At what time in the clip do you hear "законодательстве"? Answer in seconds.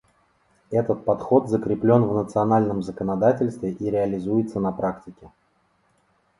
2.81-3.71